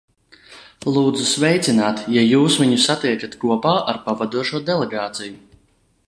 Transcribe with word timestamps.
Lūdzu 0.93 1.25
sveicināt, 1.31 2.01
ja 2.15 2.23
jūs 2.29 2.57
viņu 2.61 2.79
satiekat 2.85 3.37
kopā 3.43 3.73
ar 3.93 4.03
pavadošo 4.09 4.63
delegāciju. 4.71 5.37